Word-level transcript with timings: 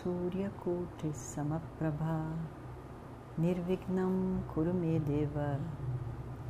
Suryakoటి 0.00 1.12
Samaprabha 1.12 2.32
Nirvignam 3.36 4.40
Kurumedeva 4.48 5.60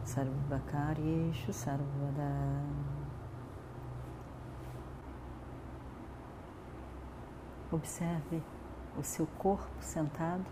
Sarvakaryeshu 0.04 1.52
Sarvada. 1.52 2.62
Observe 7.72 8.40
o 8.96 9.02
seu 9.02 9.26
corpo 9.26 9.82
sentado. 9.82 10.46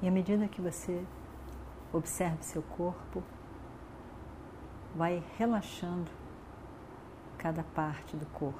E 0.00 0.08
à 0.08 0.10
medida 0.10 0.48
que 0.48 0.62
você 0.62 1.04
observe 1.92 2.42
seu 2.42 2.62
corpo, 2.62 3.22
vai 4.98 5.22
relaxando 5.38 6.10
cada 7.38 7.62
parte 7.62 8.16
do 8.16 8.26
corpo. 8.26 8.58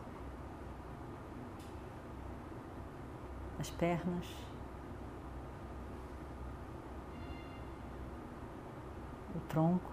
As 3.59 3.69
pernas, 3.71 4.25
o 9.35 9.41
tronco, 9.49 9.91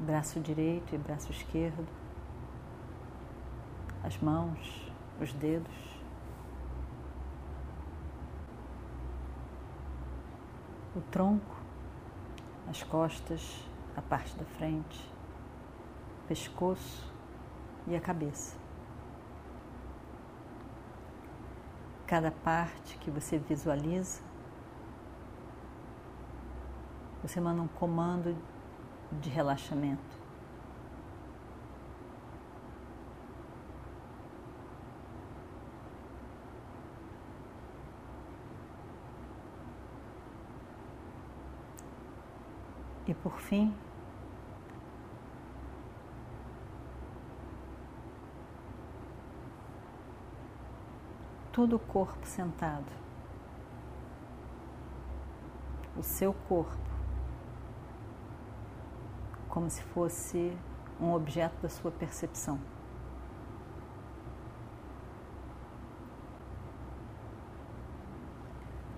braço 0.00 0.40
direito 0.40 0.94
e 0.94 0.98
braço 0.98 1.30
esquerdo, 1.30 1.86
as 4.02 4.16
mãos, 4.16 4.90
os 5.20 5.34
dedos. 5.34 6.03
O 10.94 11.00
tronco, 11.10 11.56
as 12.68 12.82
costas, 12.82 13.64
a 13.96 14.02
parte 14.02 14.36
da 14.36 14.44
frente, 14.44 15.12
pescoço 16.28 17.12
e 17.86 17.96
a 17.96 18.00
cabeça. 18.00 18.56
Cada 22.06 22.30
parte 22.30 22.96
que 22.98 23.10
você 23.10 23.38
visualiza, 23.38 24.22
você 27.22 27.40
manda 27.40 27.60
um 27.62 27.68
comando 27.68 28.36
de 29.20 29.30
relaxamento. 29.30 30.23
E 43.06 43.12
por 43.12 43.38
fim, 43.38 43.74
todo 51.52 51.76
o 51.76 51.78
corpo 51.78 52.26
sentado, 52.26 52.90
o 55.96 56.02
seu 56.02 56.32
corpo, 56.48 56.78
como 59.48 59.68
se 59.68 59.82
fosse 59.82 60.56
um 60.98 61.12
objeto 61.12 61.60
da 61.62 61.68
sua 61.68 61.90
percepção. 61.90 62.58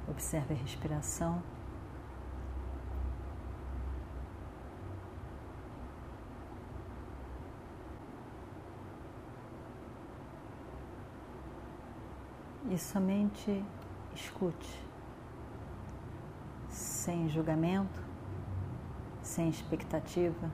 Observe 0.09 0.55
a 0.55 0.57
respiração. 0.57 1.43
E 12.71 12.79
somente 12.79 13.65
escute, 14.15 14.81
sem 16.69 17.29
julgamento, 17.29 18.03
sem 19.23 19.49
expectativa. 19.49 20.51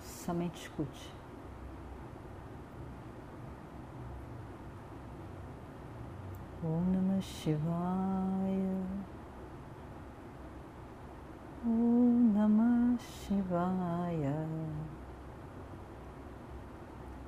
Somente 0.00 0.60
escute. 0.60 1.10
Om 6.64 6.92
Namah 6.92 7.20
Shivaya. 7.20 8.86
Om 11.64 12.32
Namah 12.32 12.98
Shivaya. 13.00 14.46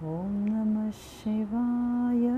Om 0.01 0.44
शिवाय। 0.95 2.29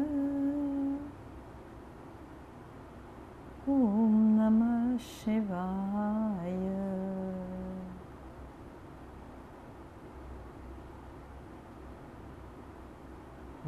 ॐ 3.69 4.13
नमः 4.39 4.97
शिवाय। 4.97 6.57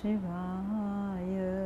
Shivaya. 0.00 1.56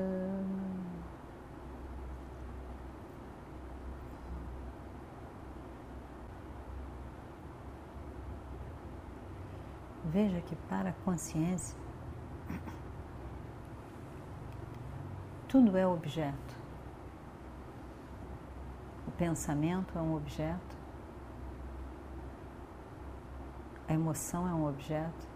Veja 10.04 10.40
que 10.40 10.56
para 10.56 10.90
a 10.90 10.92
consciência 11.04 11.78
tudo 15.48 15.76
é 15.76 15.86
objeto. 15.86 16.56
O 19.06 19.10
pensamento 19.10 19.98
é 19.98 20.00
um 20.00 20.14
objeto, 20.14 20.76
a 23.88 23.92
emoção 23.92 24.48
é 24.48 24.54
um 24.54 24.68
objeto, 24.68 25.29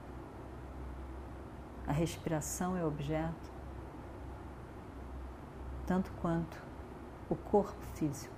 a 1.86 1.92
respiração 1.92 2.76
é 2.76 2.84
objeto, 2.84 3.52
tanto 5.86 6.10
quanto 6.20 6.62
o 7.28 7.34
corpo 7.34 7.84
físico. 7.94 8.34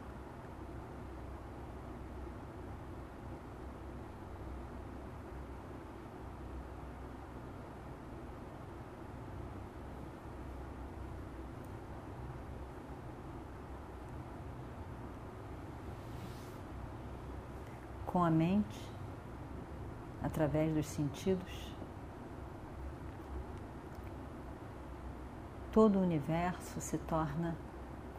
com 18.16 18.24
a 18.24 18.30
mente, 18.30 18.80
através 20.22 20.72
dos 20.72 20.86
sentidos, 20.86 21.75
todo 25.76 25.98
o 25.98 26.02
universo 26.02 26.80
se 26.80 26.96
torna 26.96 27.54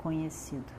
conhecido. 0.03 0.71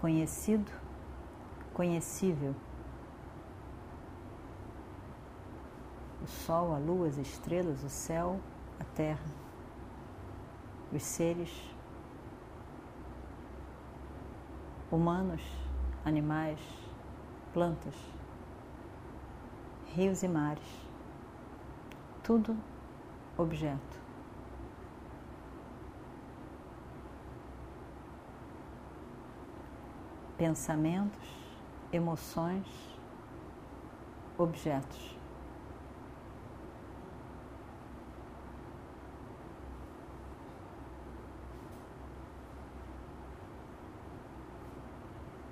Conhecido 0.00 0.72
conhecível. 1.72 2.56
O 6.24 6.26
sol, 6.26 6.74
a 6.74 6.78
lua, 6.78 7.06
as 7.06 7.18
estrelas, 7.18 7.84
o 7.84 7.88
céu, 7.88 8.40
a 8.80 8.84
terra, 8.96 9.30
os 10.92 11.04
seres 11.04 11.52
humanos, 14.90 15.40
animais, 16.04 16.58
plantas, 17.52 17.94
rios 19.94 20.22
e 20.22 20.28
mares, 20.28 20.64
tudo 22.22 22.56
objeto. 23.36 23.98
Pensamentos, 30.36 31.28
emoções, 31.92 32.66
objetos. 34.36 35.16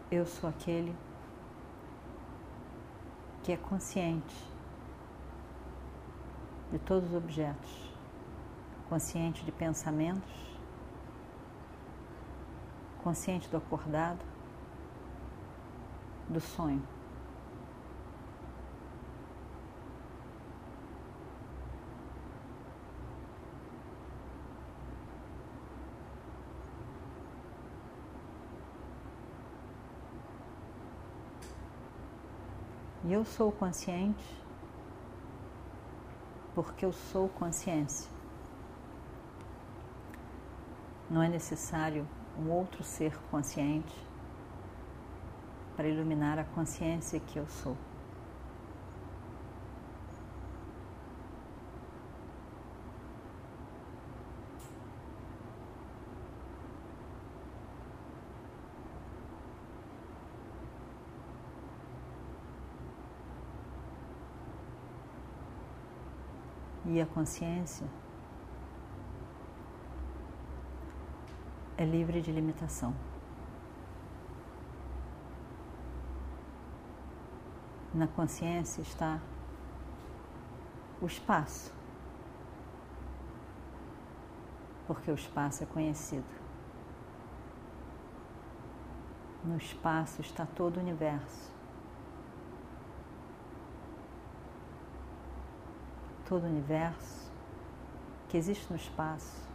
Eu 0.08 0.24
sou 0.24 0.48
aquele 0.48 0.94
que 3.46 3.52
é 3.52 3.56
consciente 3.56 4.34
de 6.72 6.80
todos 6.80 7.10
os 7.10 7.14
objetos, 7.14 7.92
consciente 8.88 9.44
de 9.44 9.52
pensamentos, 9.52 10.34
consciente 13.04 13.48
do 13.48 13.58
acordado, 13.58 14.18
do 16.28 16.40
sonho. 16.40 16.82
E 33.06 33.12
eu 33.12 33.24
sou 33.24 33.52
consciente 33.52 34.36
porque 36.56 36.84
eu 36.84 36.92
sou 36.92 37.28
consciência. 37.28 38.10
Não 41.08 41.22
é 41.22 41.28
necessário 41.28 42.04
um 42.36 42.50
outro 42.50 42.82
ser 42.82 43.16
consciente 43.30 43.94
para 45.76 45.86
iluminar 45.86 46.36
a 46.40 46.44
consciência 46.44 47.20
que 47.20 47.38
eu 47.38 47.46
sou. 47.46 47.76
E 66.88 67.00
a 67.00 67.06
consciência 67.06 67.86
é 71.76 71.84
livre 71.84 72.20
de 72.20 72.30
limitação. 72.30 72.94
Na 77.92 78.06
consciência 78.06 78.82
está 78.82 79.20
o 81.02 81.06
espaço, 81.06 81.74
porque 84.86 85.10
o 85.10 85.14
espaço 85.14 85.64
é 85.64 85.66
conhecido. 85.66 86.24
No 89.44 89.56
espaço 89.56 90.20
está 90.20 90.46
todo 90.46 90.76
o 90.76 90.80
universo. 90.80 91.55
Todo 96.28 96.44
o 96.44 96.46
universo 96.46 97.30
que 98.28 98.36
existe 98.36 98.68
no 98.70 98.76
espaço. 98.76 99.46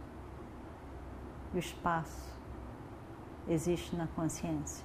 E 1.52 1.56
o 1.56 1.58
espaço 1.58 2.32
existe 3.46 3.94
na 3.94 4.06
consciência. 4.08 4.84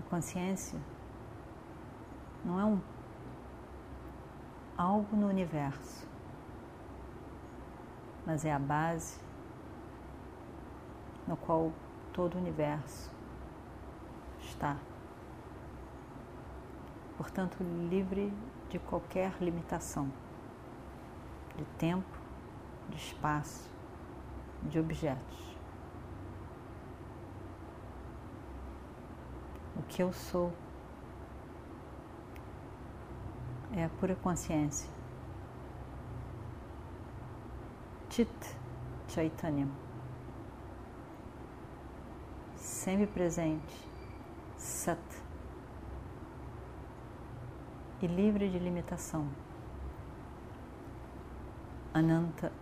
A 0.00 0.10
consciência 0.10 0.78
não 2.44 2.58
é 2.58 2.64
um 2.64 2.80
algo 4.76 5.16
no 5.16 5.28
universo, 5.28 6.06
mas 8.24 8.44
é 8.44 8.52
a 8.52 8.58
base 8.58 9.18
no 11.26 11.36
qual 11.36 11.72
todo 12.12 12.36
o 12.36 12.38
universo 12.38 13.10
está. 14.40 14.76
Portanto, 17.16 17.56
livre 17.90 18.32
de 18.68 18.78
qualquer 18.78 19.32
limitação 19.40 20.10
de 21.56 21.64
tempo, 21.76 22.06
de 22.88 22.96
espaço, 22.96 23.68
de 24.62 24.78
objetos. 24.78 25.56
O 29.76 29.82
que 29.82 30.02
eu 30.02 30.12
sou 30.12 30.52
é 33.72 33.84
a 33.84 33.88
pura 33.88 34.14
consciência. 34.16 34.88
Chit 38.10 38.56
Chaitanyam. 39.08 39.70
Sempre 42.56 43.06
presente. 43.06 43.88
Sat 44.56 44.98
e 48.00 48.06
livre 48.06 48.48
de 48.48 48.58
limitação. 48.58 49.26
Ananta. 51.92 52.52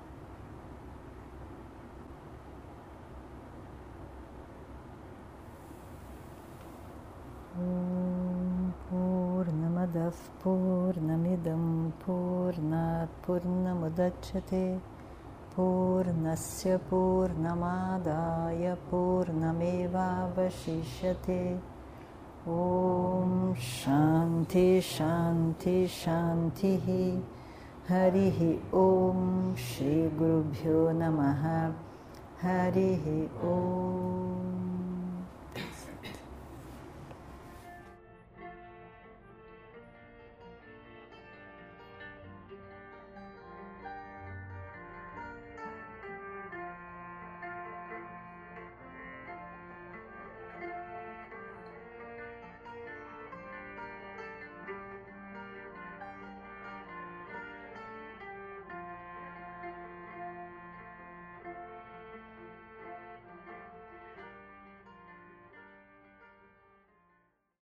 Purnamidam 10.42 11.92
Purnat 12.04 13.08
Purnamudachyate 13.22 14.80
Purnasya 15.54 16.78
Purnamadaya 16.88 18.76
Purnameva 18.90 20.30
Vashishyate 20.34 21.58
ॐ 22.48 23.54
शान्ति 23.58 24.80
शान्ति 24.80 25.86
शान्तिः। 25.86 26.84
हरिः 27.88 28.38
ॐ 28.74 29.54
श्रीगुरुभ्यो 29.54 30.92
नमः। 30.92 31.42
हरिः 32.42 33.06
ॐ 33.48 34.25